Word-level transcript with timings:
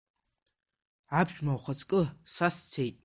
Аԥшәма, 1.19 1.53
ухаҵкы 1.57 2.01
са 2.33 2.47
сцеит! 2.55 2.97